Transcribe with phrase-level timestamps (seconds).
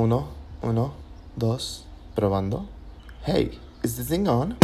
[0.00, 0.28] Uno,
[0.62, 0.94] uno,
[1.36, 2.66] dos, probando.
[3.26, 4.56] Hey, is this thing on?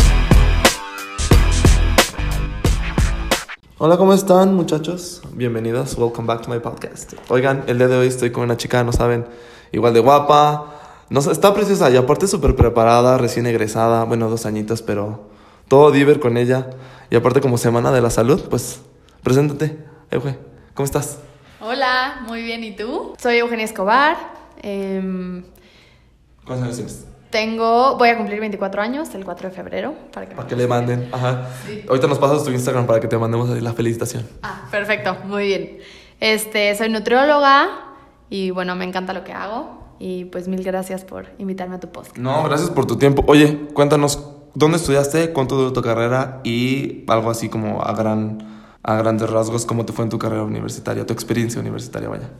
[3.76, 5.20] Hola, ¿cómo están muchachos?
[5.32, 7.12] Bienvenidos, welcome back to my podcast.
[7.28, 9.26] Oigan, el día de hoy estoy con una chica, no saben,
[9.72, 10.72] igual de guapa,
[11.10, 15.28] no, sé, está preciosa y aparte súper preparada, recién egresada, bueno, dos añitos, pero
[15.68, 16.70] todo diver con ella.
[17.10, 18.80] Y aparte como Semana de la Salud, pues,
[19.22, 20.38] preséntate, Euge,
[20.72, 21.18] ¿cómo estás?
[21.60, 23.12] Hola, muy bien, ¿y tú?
[23.18, 24.35] Soy Eugenia Escobar.
[24.62, 25.44] Em,
[26.44, 27.06] ¿Cuántos años tienes?
[27.30, 29.94] tengo, voy a cumplir 24 años el 4 de febrero.
[30.12, 31.48] Para que, Para que le manden, ajá.
[31.88, 34.26] Ahorita nos pasas tu Instagram para que te mandemos la felicitación.
[34.42, 35.78] Ah, perfecto, muy bien.
[36.20, 37.68] Este, soy nutrióloga
[38.30, 39.84] y bueno, me encanta lo que hago.
[39.98, 42.16] Y pues mil gracias por invitarme a tu podcast.
[42.16, 43.24] No, gracias por tu tiempo.
[43.26, 44.22] Oye, cuéntanos,
[44.54, 45.32] ¿dónde estudiaste?
[45.32, 46.40] ¿Cuánto duró tu carrera?
[46.44, 50.42] Y algo así como a, gran, a grandes rasgos, ¿cómo te fue en tu carrera
[50.42, 52.30] universitaria, tu experiencia universitaria, vaya?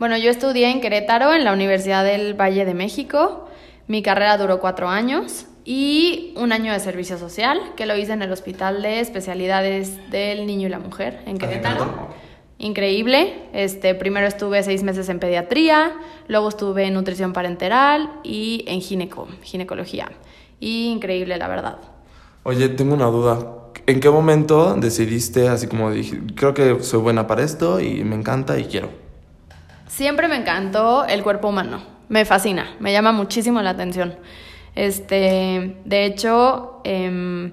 [0.00, 3.50] Bueno, yo estudié en Querétaro, en la Universidad del Valle de México.
[3.86, 8.22] Mi carrera duró cuatro años y un año de servicio social, que lo hice en
[8.22, 11.84] el Hospital de Especialidades del Niño y la Mujer en Querétaro.
[12.56, 13.42] Increíble.
[13.52, 15.92] Este, primero estuve seis meses en pediatría,
[16.28, 20.10] luego estuve en nutrición parenteral y en gineco, ginecología.
[20.60, 21.76] Y increíble, la verdad.
[22.44, 23.38] Oye, tengo una duda.
[23.84, 28.16] ¿En qué momento decidiste, así como dije, creo que soy buena para esto y me
[28.16, 29.09] encanta y quiero?
[30.00, 31.82] Siempre me encantó el cuerpo humano.
[32.08, 34.14] Me fascina, me llama muchísimo la atención.
[34.74, 37.52] Este, de hecho, em,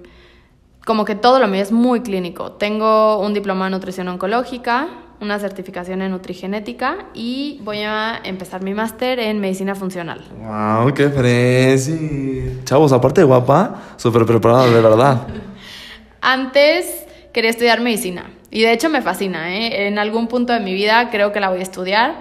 [0.85, 2.53] como que todo lo mío es muy clínico.
[2.53, 4.87] Tengo un diploma en nutrición oncológica,
[5.19, 10.23] una certificación en nutrigenética y voy a empezar mi máster en medicina funcional.
[10.39, 10.93] ¡Wow!
[10.93, 12.61] ¡Qué fresi!
[12.63, 15.27] Chavos, aparte de guapa, súper preparada, de verdad.
[16.21, 17.06] Antes
[17.37, 19.55] quería estudiar medicina y de hecho me fascina.
[19.55, 19.85] ¿eh?
[19.85, 22.15] En algún punto de mi vida creo que la voy a estudiar.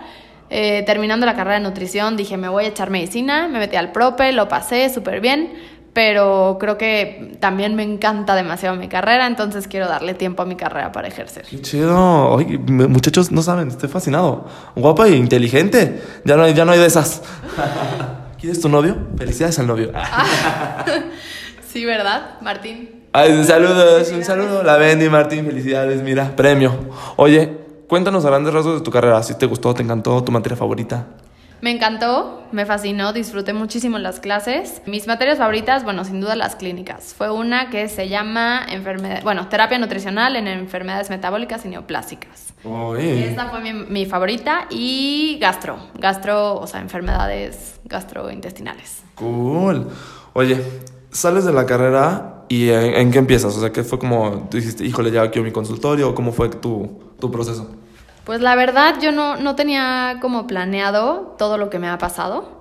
[0.50, 3.92] Eh, terminando la carrera de nutrición dije me voy a echar medicina, me metí al
[3.92, 5.55] prope, lo pasé súper bien,
[5.94, 10.54] pero creo que también me encanta demasiado mi carrera, entonces quiero darle tiempo a mi
[10.54, 11.47] carrera para ejercer.
[11.48, 12.33] ¡Qué chido!
[12.33, 14.47] Oye, muchachos, no saben, estoy fascinado.
[14.75, 15.98] Guapa e inteligente.
[16.27, 17.22] Ya no hay, ya no hay de esas.
[18.38, 18.98] ¿Quieres tu novio?
[19.16, 19.93] Felicidades al novio.
[21.72, 22.96] Sí, ¿verdad, Martín?
[23.19, 24.62] Ay, un saludo, un saludo.
[24.62, 26.75] La Bendy Martín, felicidades, mira, premio.
[27.16, 27.50] Oye,
[27.88, 29.22] cuéntanos a grandes rasgos de tu carrera.
[29.22, 31.06] Si te gustó, te encantó, tu materia favorita.
[31.62, 34.82] Me encantó, me fascinó, disfruté muchísimo las clases.
[34.84, 37.15] Mis materias favoritas, bueno, sin duda las clínicas.
[37.15, 42.53] Fue una que se llama enfermedad, bueno, terapia nutricional en enfermedades metabólicas y neoplásicas.
[42.65, 43.31] Oye.
[43.31, 49.04] Esta fue mi, mi favorita y gastro, gastro, o sea, enfermedades gastrointestinales.
[49.15, 49.88] Cool.
[50.34, 50.62] Oye,
[51.10, 53.57] sales de la carrera y ¿en, en qué empiezas?
[53.57, 56.15] O sea, ¿qué fue como, tú dijiste, híjole, ya quiero mi consultorio?
[56.15, 57.71] ¿Cómo fue tu, tu proceso?
[58.25, 62.61] Pues la verdad yo no, no tenía como planeado todo lo que me ha pasado.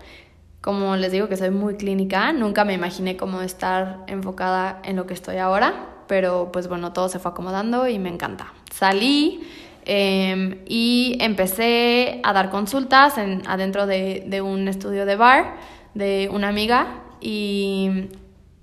[0.62, 5.06] Como les digo que soy muy clínica, nunca me imaginé como estar enfocada en lo
[5.06, 8.54] que estoy ahora, pero pues bueno, todo se fue acomodando y me encanta.
[8.72, 9.48] Salí
[9.86, 15.56] eh, y empecé a dar consultas en, adentro de, de un estudio de bar
[15.96, 18.10] de una amiga y,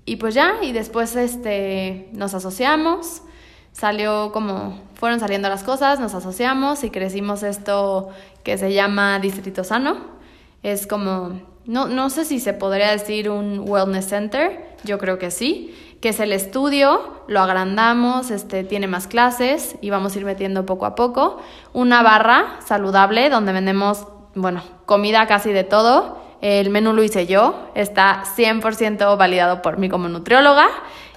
[0.05, 3.23] y pues ya, y después este, nos asociamos
[3.73, 8.09] salió como fueron saliendo las cosas, nos asociamos y crecimos esto
[8.43, 9.97] que se llama Distrito Sano.
[10.61, 15.29] Es como, no, no sé si se podría decir un wellness center, yo creo que
[15.29, 20.25] sí, que es el estudio, lo agrandamos, este, tiene más clases y vamos a ir
[20.25, 21.41] metiendo poco a poco.
[21.73, 26.22] Una barra saludable donde vendemos, bueno, comida casi de todo.
[26.43, 30.67] El menú lo hice yo, está 100% validado por mí como nutrióloga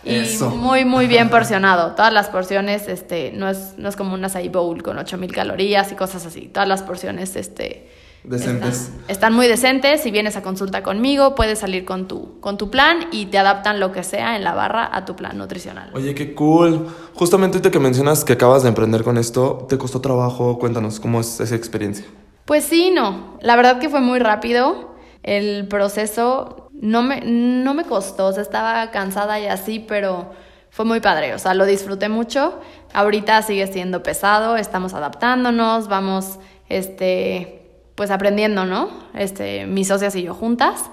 [0.04, 0.50] y Eso.
[0.50, 1.96] muy, muy bien porcionado.
[1.96, 5.90] Todas las porciones, este, no es, no es como un acai bowl con 8000 calorías
[5.90, 6.42] y cosas así.
[6.42, 7.88] Todas las porciones, este,
[8.22, 8.82] Decentes.
[8.82, 10.00] Están, están muy decentes.
[10.00, 13.80] Si vienes a consulta conmigo, puedes salir con tu, con tu plan y te adaptan
[13.80, 15.90] lo que sea en la barra a tu plan nutricional.
[15.92, 16.86] Oye, qué cool.
[17.14, 20.60] Justamente ahorita que mencionas que acabas de emprender con esto, ¿te costó trabajo?
[20.60, 22.06] Cuéntanos, ¿cómo es esa experiencia?
[22.44, 23.38] Pues sí, no.
[23.40, 24.95] La verdad que fue muy rápido.
[25.26, 30.30] El proceso no me, no me costó, o sea, estaba cansada y así, pero
[30.70, 32.60] fue muy padre, o sea, lo disfruté mucho.
[32.94, 36.38] Ahorita sigue siendo pesado, estamos adaptándonos, vamos,
[36.68, 38.88] este, pues aprendiendo, ¿no?
[39.14, 40.84] Este, mis socias y yo juntas,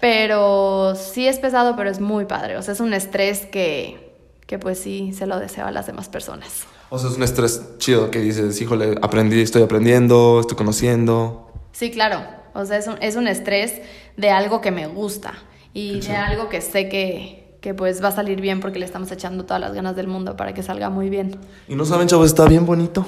[0.00, 4.58] pero sí es pesado, pero es muy padre, o sea, es un estrés que, que
[4.58, 6.66] pues sí se lo deseo a las demás personas.
[6.88, 11.52] O sea, es un estrés chido que dices, híjole, aprendí, estoy aprendiendo, estoy conociendo.
[11.70, 12.39] Sí, claro.
[12.54, 13.80] O sea, es un, es un estrés
[14.16, 15.34] de algo que me gusta
[15.72, 19.10] y de algo que sé que, que pues va a salir bien porque le estamos
[19.12, 21.38] echando todas las ganas del mundo para que salga muy bien.
[21.68, 23.06] Y no saben, chavos, está bien bonito.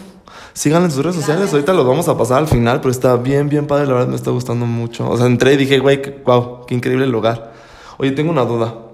[0.53, 1.41] Síganlo en sus redes sociales.
[1.41, 1.55] Gracias.
[1.55, 3.87] Ahorita los vamos a pasar al final, pero está bien, bien padre.
[3.87, 5.09] La verdad me está gustando mucho.
[5.09, 7.53] O sea, entré y dije, güey, wow, qué increíble lugar.
[7.99, 8.92] Oye, tengo una duda.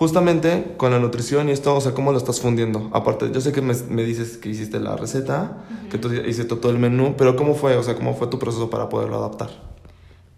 [0.00, 2.88] Justamente con la nutrición y esto, o sea, ¿cómo lo estás fundiendo?
[2.94, 5.58] Aparte, yo sé que me, me dices que hiciste la receta,
[5.90, 7.76] que tú hiciste todo el menú, pero ¿cómo fue?
[7.76, 9.50] O sea, ¿cómo fue tu proceso para poderlo adaptar?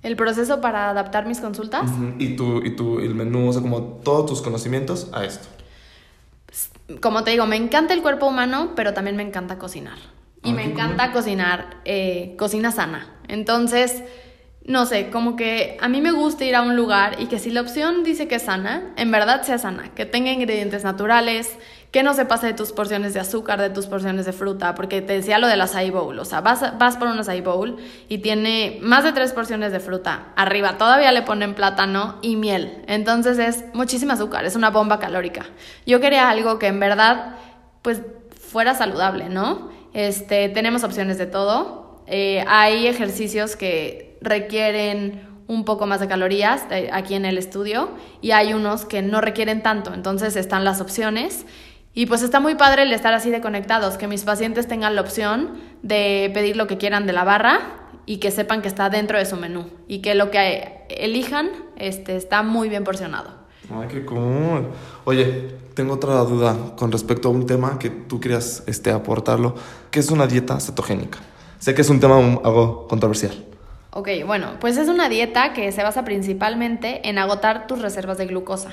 [0.02, 1.88] El proceso para adaptar mis consultas.
[2.18, 5.46] Y tu, y tu, el menú, o sea, como todos tus conocimientos a esto.
[7.00, 9.98] Como te digo, me encanta el cuerpo humano, pero también me encanta cocinar.
[10.42, 13.14] Y Ah, me encanta cocinar eh, cocina sana.
[13.28, 14.02] Entonces,
[14.64, 17.50] no sé, como que a mí me gusta ir a un lugar y que si
[17.50, 21.56] la opción dice que es sana, en verdad sea sana, que tenga ingredientes naturales,
[21.90, 25.02] que no se pase de tus porciones de azúcar, de tus porciones de fruta, porque
[25.02, 27.76] te decía lo del acai bowl, o sea, vas, vas por un acai bowl
[28.08, 32.84] y tiene más de tres porciones de fruta, arriba todavía le ponen plátano y miel,
[32.86, 35.46] entonces es muchísimo azúcar, es una bomba calórica.
[35.86, 37.34] Yo quería algo que en verdad,
[37.82, 38.00] pues,
[38.40, 39.70] fuera saludable, ¿no?
[39.92, 46.64] Este, tenemos opciones de todo, eh, hay ejercicios que requieren un poco más de calorías
[46.70, 47.90] eh, aquí en el estudio
[48.20, 51.44] y hay unos que no requieren tanto, entonces están las opciones
[51.94, 55.02] y pues está muy padre el estar así de conectados, que mis pacientes tengan la
[55.02, 57.60] opción de pedir lo que quieran de la barra
[58.06, 62.16] y que sepan que está dentro de su menú y que lo que elijan este,
[62.16, 63.42] está muy bien porcionado.
[63.70, 64.68] Ay, qué cool.
[65.04, 69.54] Oye, tengo otra duda con respecto a un tema que tú querías este, aportarlo,
[69.90, 71.18] que es una dieta cetogénica.
[71.58, 73.51] Sé que es un tema algo controversial.
[73.94, 78.24] Ok, bueno, pues es una dieta que se basa principalmente en agotar tus reservas de
[78.24, 78.70] glucosa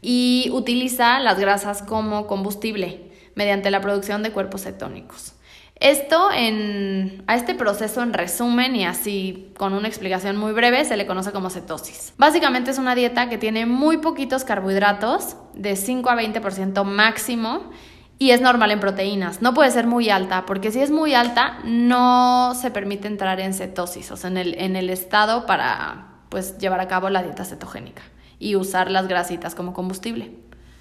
[0.00, 5.34] y utiliza las grasas como combustible mediante la producción de cuerpos cetónicos.
[5.80, 10.96] Esto en, a este proceso en resumen y así con una explicación muy breve se
[10.96, 12.14] le conoce como cetosis.
[12.16, 17.70] Básicamente es una dieta que tiene muy poquitos carbohidratos, de 5 a 20% máximo,
[18.18, 19.42] y es normal en proteínas.
[19.42, 23.54] No puede ser muy alta, porque si es muy alta no se permite entrar en
[23.54, 27.44] cetosis, o sea, en el, en el estado para pues, llevar a cabo la dieta
[27.44, 28.02] cetogénica
[28.38, 30.32] y usar las grasitas como combustible.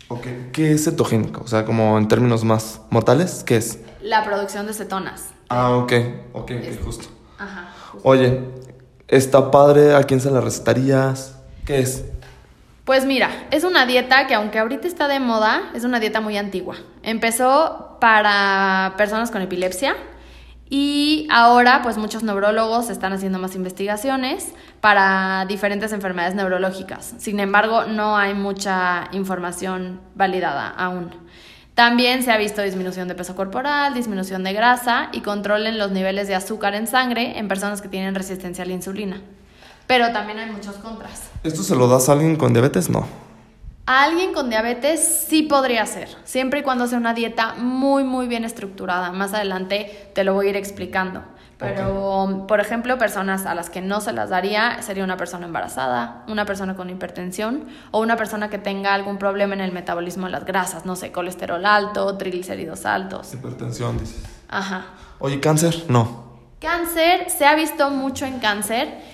[0.09, 0.49] Okay.
[0.51, 1.41] ¿Qué es cetogénico?
[1.41, 3.79] O sea, como en términos más mortales, ¿qué es?
[4.01, 5.29] La producción de cetonas.
[5.49, 5.93] Ah, ok,
[6.33, 7.07] ok, ok, justo.
[7.39, 7.73] Ajá.
[8.03, 8.41] Oye,
[9.07, 11.37] está padre, ¿a quién se la recetarías?
[11.65, 12.05] ¿Qué es?
[12.85, 16.37] Pues mira, es una dieta que aunque ahorita está de moda, es una dieta muy
[16.37, 16.75] antigua.
[17.03, 19.95] Empezó para personas con epilepsia
[20.69, 27.13] y ahora pues muchos neurólogos están haciendo más investigaciones para diferentes enfermedades neurológicas.
[27.17, 31.11] Sin embargo, no hay mucha información validada aún.
[31.75, 35.91] También se ha visto disminución de peso corporal, disminución de grasa y control en los
[35.91, 39.21] niveles de azúcar en sangre en personas que tienen resistencia a la insulina.
[39.87, 41.29] Pero también hay muchos contras.
[41.43, 42.89] ¿Esto se lo das a alguien con diabetes?
[42.89, 43.05] No.
[43.85, 48.27] A alguien con diabetes sí podría ser, siempre y cuando sea una dieta muy, muy
[48.27, 49.11] bien estructurada.
[49.11, 51.21] Más adelante te lo voy a ir explicando.
[51.57, 56.23] Pero, por ejemplo, personas a las que no se las daría sería una persona embarazada,
[56.27, 60.31] una persona con hipertensión o una persona que tenga algún problema en el metabolismo de
[60.33, 63.33] las grasas, no sé, colesterol alto, triglicéridos altos.
[63.33, 64.23] Hipertensión, dices.
[64.49, 64.87] Ajá.
[65.19, 65.85] Oye, ¿cáncer?
[65.87, 66.23] No.
[66.59, 69.12] Cáncer, se ha visto mucho en cáncer.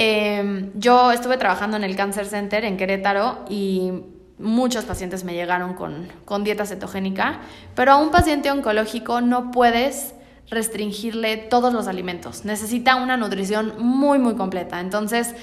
[0.00, 3.90] Eh, yo estuve trabajando en el Cancer Center en Querétaro y
[4.38, 7.40] muchos pacientes me llegaron con, con dieta cetogénica,
[7.74, 10.14] pero a un paciente oncológico no puedes
[10.50, 12.44] restringirle todos los alimentos.
[12.44, 14.78] Necesita una nutrición muy, muy completa.
[14.78, 15.34] Entonces,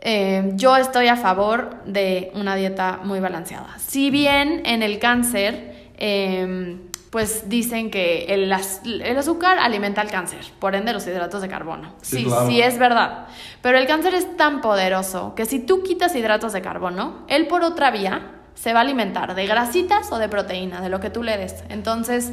[0.00, 3.78] eh, yo estoy a favor de una dieta muy balanceada.
[3.78, 6.76] Si bien en el cáncer, eh,
[7.14, 11.48] pues dicen que el, az- el azúcar alimenta el cáncer, por ende los hidratos de
[11.48, 11.94] carbono.
[12.02, 12.46] Sí, Sí, claro.
[12.48, 13.26] sí es verdad.
[13.62, 17.62] Pero el cáncer es tan poderoso que si tú quitas hidratos de carbono, él por
[17.62, 21.22] otra vía se va a alimentar de grasitas o de proteína, de lo que tú
[21.22, 21.62] le des.
[21.68, 22.32] Entonces,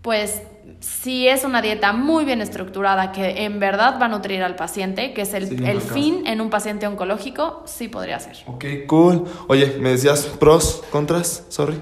[0.00, 0.40] pues
[0.80, 5.12] si es una dieta muy bien estructurada que en verdad va a nutrir al paciente,
[5.12, 8.38] que es el, Sí, el fin en un paciente oncológico, sí podría ser.
[8.46, 9.24] Ok, cool.
[9.48, 11.76] Oye, me decías pros, contras, sorry.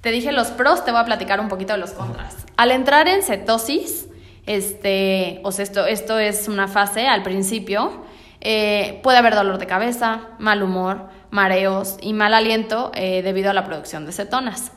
[0.00, 2.36] Te dije los pros, te voy a platicar un poquito de los contras.
[2.56, 4.08] Al entrar en cetosis,
[4.46, 8.04] este, o sea, esto, esto es una fase al principio,
[8.40, 13.54] eh, puede haber dolor de cabeza, mal humor, mareos y mal aliento eh, debido a
[13.54, 14.72] la producción de cetonas.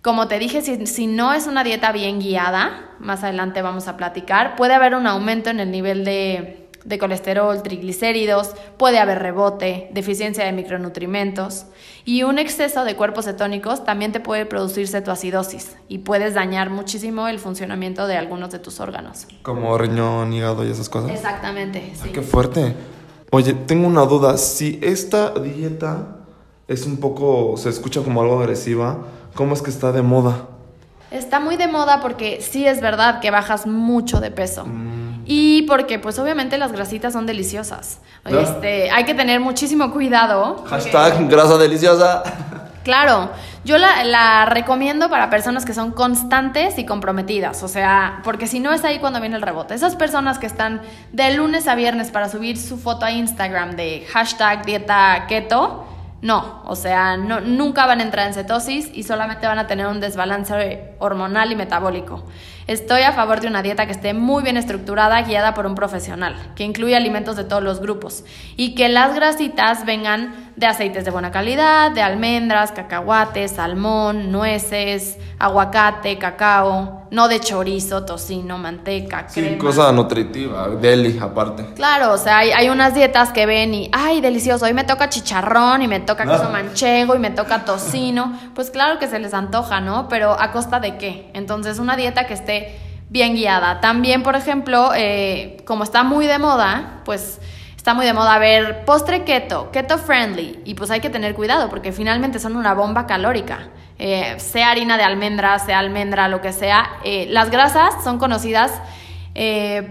[0.00, 3.96] Como te dije, si, si no es una dieta bien guiada, más adelante vamos a
[3.96, 9.88] platicar, puede haber un aumento en el nivel de, de colesterol, triglicéridos, puede haber rebote,
[9.92, 11.66] deficiencia de micronutrimentos
[12.04, 17.28] y un exceso de cuerpos cetónicos también te puede producir cetoacidosis y puedes dañar muchísimo
[17.28, 19.26] el funcionamiento de algunos de tus órganos.
[19.42, 21.10] Como riñón, hígado y esas cosas.
[21.12, 22.08] Exactamente, Ay, sí.
[22.10, 22.74] qué fuerte.
[23.30, 24.36] Oye, tengo una duda.
[24.36, 26.16] Si esta dieta
[26.68, 28.98] es un poco, se escucha como algo agresiva,
[29.34, 30.48] ¿cómo es que está de moda?
[31.10, 34.66] Está muy de moda porque sí es verdad que bajas mucho de peso.
[35.24, 38.00] Y porque pues obviamente las grasitas son deliciosas.
[38.24, 40.64] Este, hay que tener muchísimo cuidado.
[40.66, 42.22] Hashtag grasa deliciosa.
[42.84, 43.30] Claro,
[43.64, 48.58] yo la, la, recomiendo para personas que son constantes y comprometidas, o sea, porque si
[48.58, 49.74] no es ahí cuando viene el rebote.
[49.74, 54.04] Esas personas que están de lunes a viernes para subir su foto a Instagram de
[54.12, 55.86] hashtag dieta keto,
[56.22, 59.86] no, o sea, no, nunca van a entrar en cetosis y solamente van a tener
[59.86, 62.24] un desbalance hormonal y metabólico.
[62.66, 66.36] Estoy a favor de una dieta que esté muy bien estructurada, guiada por un profesional,
[66.54, 68.24] que incluya alimentos de todos los grupos
[68.56, 75.16] y que las grasitas vengan de aceites de buena calidad, de almendras, cacahuates, salmón, nueces,
[75.38, 79.48] aguacate, cacao, no de chorizo, tocino, manteca, crema.
[79.50, 81.74] Sí, cosa nutritiva, deli aparte.
[81.74, 85.08] Claro, o sea, hay, hay, unas dietas que ven y, ay, delicioso, hoy me toca
[85.08, 88.38] chicharrón y me toca queso manchego y me toca tocino.
[88.54, 90.08] Pues claro que se les antoja, ¿no?
[90.08, 91.30] Pero ¿a costa de qué?
[91.34, 92.51] Entonces, una dieta que esté
[93.12, 93.80] bien guiada.
[93.80, 97.40] También, por ejemplo, eh, como está muy de moda, pues
[97.76, 101.68] está muy de moda ver postre keto, keto friendly, y pues hay que tener cuidado
[101.68, 103.68] porque finalmente son una bomba calórica.
[103.98, 106.90] Eh, sea harina de almendra, sea almendra, lo que sea.
[107.04, 108.72] Eh, las grasas son conocidas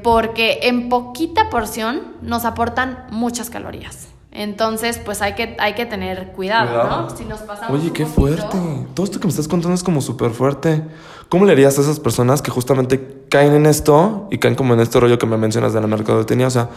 [0.04, 4.11] porque en poquita porción nos aportan muchas calorías.
[4.32, 7.16] Entonces, pues hay que, hay que tener cuidado, ¿no?
[7.16, 8.58] Si nos pasamos Oye, qué fuerte.
[8.94, 10.84] Todo esto que me estás contando es como súper fuerte.
[11.28, 14.80] ¿Cómo le harías a esas personas que justamente caen en esto y caen como en
[14.80, 16.48] este rollo que me mencionas de la mercadotecnia?
[16.48, 16.70] O sea,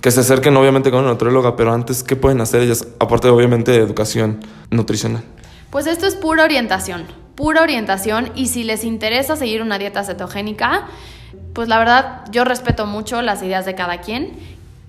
[0.00, 2.86] que se acerquen obviamente con una nutrióloga, pero antes, ¿qué pueden hacer ellas?
[2.98, 5.22] Aparte, obviamente, de educación nutricional.
[5.70, 10.86] Pues esto es pura orientación, pura orientación y si les interesa seguir una dieta cetogénica,
[11.52, 14.32] pues la verdad yo respeto mucho las ideas de cada quien,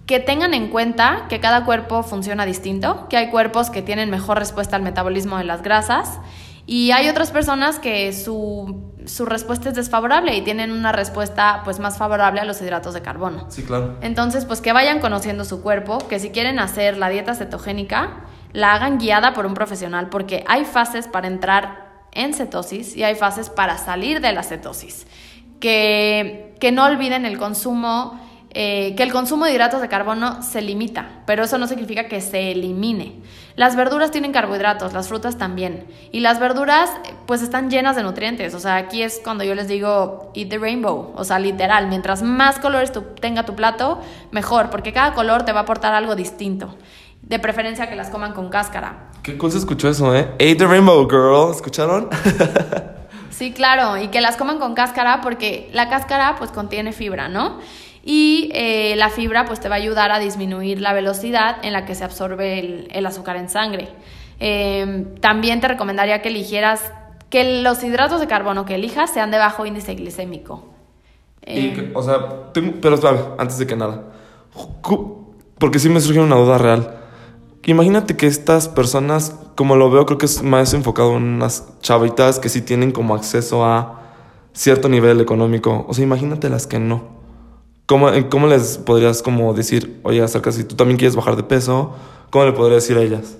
[0.05, 4.38] que tengan en cuenta que cada cuerpo funciona distinto, que hay cuerpos que tienen mejor
[4.38, 6.19] respuesta al metabolismo de las grasas
[6.67, 11.79] y hay otras personas que su, su, respuesta es desfavorable y tienen una respuesta pues
[11.79, 13.45] más favorable a los hidratos de carbono.
[13.50, 13.97] Sí, claro.
[14.01, 18.74] Entonces, pues que vayan conociendo su cuerpo, que si quieren hacer la dieta cetogénica, la
[18.74, 23.50] hagan guiada por un profesional, porque hay fases para entrar en cetosis y hay fases
[23.50, 25.05] para salir de la cetosis.
[25.59, 28.19] Que, que no olviden el consumo,
[28.57, 32.21] eh, que el consumo de hidratos de carbono se limita, pero eso no significa que
[32.21, 33.21] se elimine.
[33.57, 35.85] Las verduras tienen carbohidratos, las frutas también.
[36.13, 36.89] Y las verduras
[37.25, 38.53] pues están llenas de nutrientes.
[38.53, 41.12] O sea, aquí es cuando yo les digo eat the rainbow.
[41.17, 44.00] O sea, literal, mientras más colores tenga tu plato,
[44.31, 46.77] mejor, porque cada color te va a aportar algo distinto.
[47.24, 49.09] De preferencia que las coman con cáscara.
[49.21, 50.29] Qué cool se escuchó eso, ¿eh?
[50.35, 51.51] Ate the rainbow, girl.
[51.51, 52.07] ¿Escucharon?
[53.31, 53.97] sí, claro.
[53.97, 57.59] Y que las coman con cáscara porque la cáscara pues contiene fibra, ¿no?
[58.05, 61.85] Y eh, la fibra pues te va a ayudar a disminuir la velocidad en la
[61.85, 63.89] que se absorbe el, el azúcar en sangre.
[64.39, 66.91] Eh, también te recomendaría que eligieras
[67.29, 70.63] que los hidratos de carbono que elijas sean de bajo índice glicémico.
[71.47, 73.00] Y que, o sea, tengo, pero
[73.38, 74.03] antes de que nada,
[75.59, 76.97] porque sí me surgió una duda real.
[77.65, 82.39] Imagínate que estas personas, como lo veo, creo que es más enfocado en unas chavitas
[82.39, 84.01] que sí tienen como acceso a
[84.53, 85.85] cierto nivel económico.
[85.88, 87.14] O sea, imagínate las que no.
[87.85, 91.95] ¿Cómo, cómo les podrías como decir, oye, acerca si tú también quieres bajar de peso?
[92.31, 93.37] ¿Cómo le podrías decir a ellas?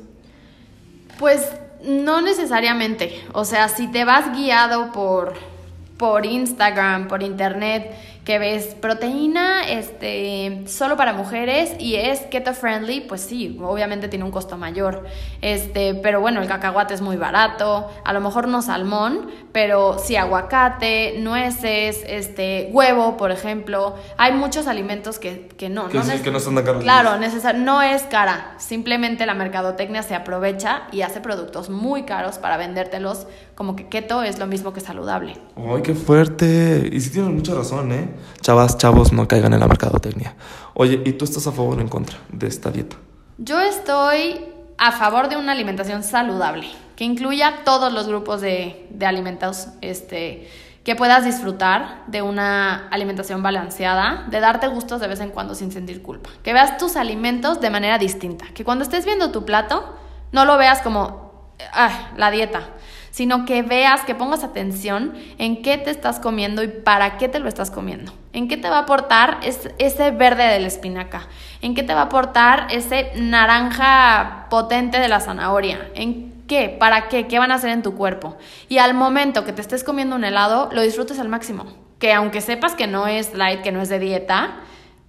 [1.18, 1.50] Pues
[1.84, 3.24] no necesariamente.
[3.34, 5.34] O sea, si te vas guiado por,
[5.98, 13.02] por Instagram, por internet, que ves proteína este, solo para mujeres y es keto friendly,
[13.02, 15.06] pues sí, obviamente tiene un costo mayor.
[15.42, 20.18] Este, pero bueno, el cacahuate es muy barato, a lo mejor no salmón, pero sí
[20.18, 23.96] aguacate, nueces, este, huevo, por ejemplo.
[24.18, 25.88] Hay muchos alimentos que, que no.
[25.88, 26.84] Que, no sí, que no son caros.
[26.84, 27.12] Claro,
[27.56, 28.56] no es cara.
[28.58, 34.24] Simplemente la mercadotecnia se aprovecha y hace productos muy caros para vendértelos como que keto
[34.24, 35.38] es lo mismo que saludable.
[35.56, 36.90] ¡Ay, qué fuerte!
[36.92, 38.10] Y sí tienen mucha razón, ¿eh?
[38.42, 40.36] Chavas, chavos, no caigan en la mercadotecnia.
[40.74, 42.98] Oye, ¿y tú estás a favor o en contra de esta dieta?
[43.38, 44.38] Yo estoy
[44.78, 50.50] a favor de una alimentación saludable, que incluya todos los grupos de, de alimentos, este,
[50.86, 55.72] que puedas disfrutar de una alimentación balanceada, de darte gustos de vez en cuando sin
[55.72, 59.98] sentir culpa, que veas tus alimentos de manera distinta, que cuando estés viendo tu plato,
[60.32, 62.62] no lo veas como, ah, la dieta,
[63.10, 67.40] sino que veas, que pongas atención en qué te estás comiendo y para qué te
[67.40, 68.14] lo estás comiendo.
[68.34, 69.40] ¿En qué te va a aportar
[69.80, 71.30] ese verde de la espinaca?
[71.62, 75.90] ¿En qué te va a aportar ese naranja potente de la zanahoria?
[75.96, 76.70] ¿En qué?
[76.70, 77.28] ¿Para qué?
[77.28, 78.38] ¿Qué van a hacer en tu cuerpo?
[78.70, 81.66] Y al momento que te estés comiendo un helado, lo disfrutes al máximo.
[82.00, 84.58] Que aunque sepas que no es light, que no es de dieta,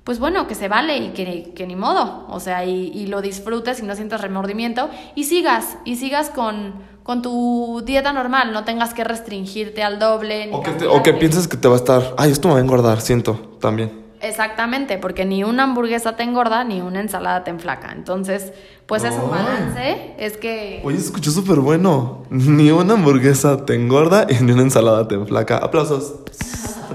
[0.05, 3.23] pues bueno, que se vale y que, que ni modo, o sea, y, y, lo
[3.23, 8.63] disfrutes y no sientas remordimiento y sigas, y sigas con, con tu dieta normal, no
[8.63, 10.51] tengas que restringirte al doble.
[10.53, 12.63] o, que o que pienses que te va a estar, ay, esto me va a
[12.63, 14.06] engordar, siento, también.
[14.21, 17.93] Exactamente, porque ni una hamburguesa te engorda ni una ensalada te enflaca.
[17.93, 18.53] Entonces,
[18.87, 20.81] pues es un balance, es que...
[20.85, 22.25] Oye, escuchó súper bueno.
[22.31, 25.59] Ni una hamburguesa te engorda y ni una ensalada te enflaca.
[25.59, 26.15] Aplausos.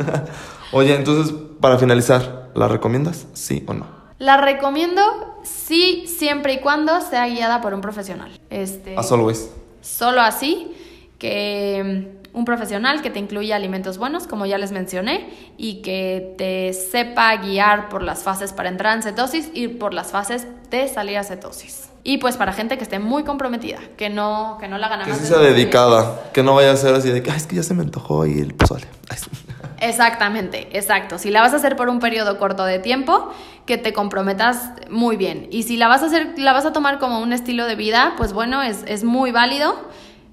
[0.72, 3.28] Oye, entonces, para finalizar, ¿la recomiendas?
[3.34, 3.86] ¿Sí o no?
[4.20, 5.01] La recomiendo
[5.44, 8.32] sí, siempre y cuando sea guiada por un profesional.
[8.50, 9.50] Este, As always.
[9.82, 10.72] Solo así,
[11.18, 16.74] que un profesional que te incluya alimentos buenos, como ya les mencioné, y que te
[16.74, 21.18] sepa guiar por las fases para entrar en cetosis y por las fases de salir
[21.18, 21.90] a cetosis.
[22.04, 25.14] Y pues para gente que esté muy comprometida, que no, que no la gana Que
[25.14, 27.64] sí sea dedicada, que no vaya a ser así de que, ay, es que ya
[27.64, 28.88] se me antojó y el pozole.
[29.10, 29.18] Ay.
[29.82, 31.18] Exactamente, exacto.
[31.18, 33.34] Si la vas a hacer por un periodo corto de tiempo,
[33.66, 35.48] que te comprometas muy bien.
[35.50, 38.14] Y si la vas a hacer, la vas a tomar como un estilo de vida,
[38.16, 39.76] pues bueno, es, es muy válido,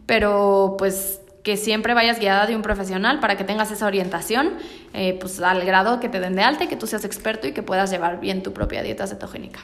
[0.05, 4.51] pero pues que siempre vayas guiada de un profesional para que tengas esa orientación,
[4.93, 7.53] eh, pues al grado que te den de alta y que tú seas experto y
[7.53, 9.61] que puedas llevar bien tu propia dieta cetogénica.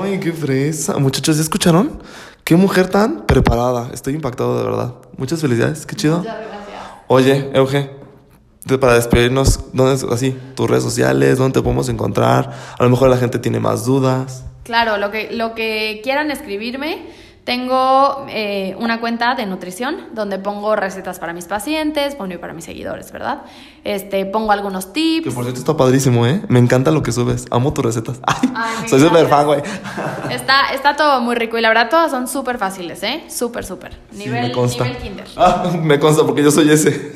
[0.00, 0.96] ¡Ay, qué fresa!
[0.96, 2.00] Muchachos, ¿ya escucharon?
[2.44, 3.90] ¡Qué mujer tan preparada!
[3.92, 4.94] Estoy impactado de verdad.
[5.16, 6.18] Muchas felicidades, qué chido.
[6.18, 6.82] Muchas gracias.
[7.08, 7.90] Oye, Euge,
[8.80, 10.38] para despedirnos, ¿dónde así?
[10.54, 12.52] Tus redes sociales, ¿dónde te podemos encontrar?
[12.78, 14.44] A lo mejor la gente tiene más dudas.
[14.62, 17.08] Claro, lo que, lo que quieran escribirme,
[17.44, 22.64] tengo eh, una cuenta de nutrición donde pongo recetas para mis pacientes, y para mis
[22.64, 23.42] seguidores, ¿verdad?
[23.84, 25.34] Este, pongo algunos Que tips.
[25.34, 26.40] por cierto está padrísimo, ¿eh?
[26.48, 27.44] Me encanta lo que subes.
[27.50, 28.18] Amo tus recetas.
[28.26, 29.60] Ay, Ay, soy súper fan, güey.
[30.30, 33.24] Está, está todo muy rico y la verdad todas son súper fáciles, ¿eh?
[33.28, 33.92] Súper, súper.
[34.10, 34.84] Sí, Nivel, me consta.
[34.84, 35.26] nivel kinder.
[35.36, 37.14] Ah, me consta porque yo soy ese.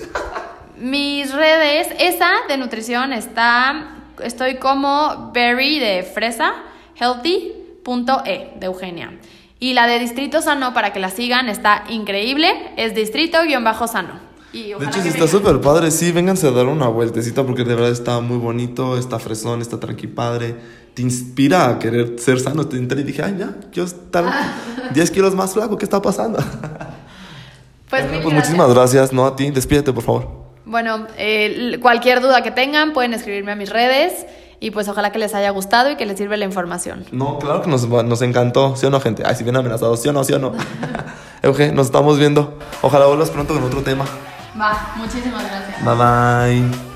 [0.76, 6.52] Mis redes, esa de nutrición está, estoy como berry de fresa,
[7.00, 9.12] healthy.e de Eugenia.
[9.60, 14.28] Y la de Distrito Sano, para que la sigan, está increíble, es distrito-sano.
[14.52, 15.90] Y De hecho, está súper padre.
[15.90, 19.78] Sí, vénganse a dar una vueltecita porque de verdad está muy bonito, está fresón, está
[19.78, 20.54] tranqui padre.
[20.94, 22.66] Te inspira a querer ser sano.
[22.66, 24.24] Te entré y dije, ay, ya, yo estar
[24.94, 25.76] 10 kilos más flaco.
[25.76, 26.38] ¿Qué está pasando?
[27.90, 28.34] Pues, Bueno, pues gracias.
[28.34, 29.12] muchísimas gracias.
[29.14, 29.50] No a ti.
[29.50, 30.28] Despídete, por favor.
[30.66, 34.26] Bueno, eh, cualquier duda que tengan pueden escribirme a mis redes
[34.60, 37.04] y pues ojalá que les haya gustado y que les sirva la información.
[37.12, 38.76] No, claro que nos, nos encantó.
[38.76, 39.22] ¿Sí o no, gente?
[39.24, 40.02] Ay, si bien amenazados.
[40.02, 40.24] ¿Sí o no?
[40.24, 40.52] ¿Sí o no?
[41.42, 42.58] Euge, nos estamos viendo.
[42.82, 44.04] Ojalá vuelvas pronto con otro tema.
[44.60, 45.84] Va, muchísimas gracias.
[45.84, 46.87] Bye bye.